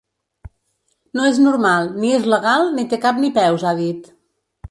No 1.17 1.25
és 1.31 1.41
normal, 1.47 1.91
ni 2.03 2.09
és 2.19 2.25
legal, 2.35 2.65
ni 2.79 2.87
té 2.93 2.97
ni 2.99 3.05
cap 3.05 3.23
ni 3.25 3.33
peus, 3.39 3.67
ha 3.73 3.77
dit. 3.85 4.13